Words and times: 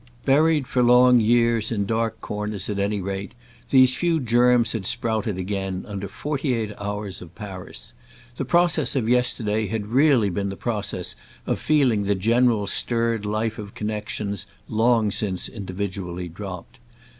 Buried 0.25 0.65
for 0.65 0.81
long 0.81 1.19
years 1.19 1.71
in 1.71 1.85
dark 1.85 2.19
corners 2.21 2.67
at 2.71 2.79
any 2.79 2.99
rate 2.99 3.33
these 3.69 3.93
few 3.93 4.19
germs 4.19 4.71
had 4.71 4.83
sprouted 4.83 5.37
again 5.37 5.85
under 5.87 6.07
forty 6.07 6.55
eight 6.55 6.71
hours 6.79 7.21
of 7.21 7.35
Paris. 7.35 7.93
The 8.37 8.43
process 8.43 8.95
of 8.95 9.07
yesterday 9.07 9.67
had 9.67 9.85
really 9.93 10.31
been 10.31 10.49
the 10.49 10.57
process 10.57 11.15
of 11.45 11.59
feeling 11.59 12.01
the 12.01 12.15
general 12.15 12.65
stirred 12.65 13.27
life 13.27 13.59
of 13.59 13.75
connexions 13.75 14.47
long 14.67 15.11
since 15.11 15.47
individually 15.47 16.27
dropped. 16.29 16.79